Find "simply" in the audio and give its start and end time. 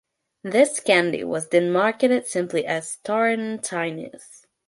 2.25-2.65